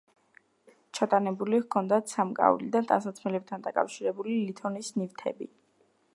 ჩატანებული 0.99 1.59
ჰქონდათ 1.65 2.09
სამკაული 2.13 2.71
და 2.77 2.83
ტანსაცმელთან 2.93 3.69
დაკავშირებული 3.69 4.43
ლითონის 4.49 4.93
ნივთები. 5.03 5.53